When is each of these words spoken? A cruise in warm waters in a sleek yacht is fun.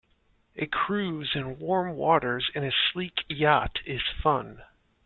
A 0.55 0.65
cruise 0.65 1.33
in 1.35 1.59
warm 1.59 1.95
waters 1.95 2.49
in 2.55 2.63
a 2.63 2.71
sleek 2.89 3.23
yacht 3.29 3.81
is 3.85 4.01
fun. 4.23 4.63